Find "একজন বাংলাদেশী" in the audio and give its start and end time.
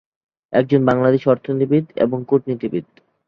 0.53-1.27